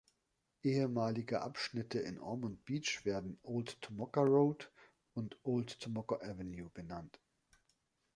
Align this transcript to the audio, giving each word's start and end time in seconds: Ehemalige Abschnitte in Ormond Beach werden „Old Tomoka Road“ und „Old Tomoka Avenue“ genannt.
Ehemalige 0.63 1.41
Abschnitte 1.43 1.99
in 1.99 2.19
Ormond 2.19 2.65
Beach 2.65 3.05
werden 3.05 3.37
„Old 3.43 3.79
Tomoka 3.83 4.21
Road“ 4.21 4.71
und 5.13 5.37
„Old 5.43 5.79
Tomoka 5.79 6.15
Avenue“ 6.15 6.71
genannt. 6.73 7.19